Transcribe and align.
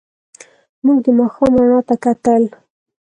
موږ 0.85 0.97
د 1.05 1.07
ماښام 1.19 1.51
رڼا 1.59 1.79
ته 1.87 1.95
کتل. 2.03 2.43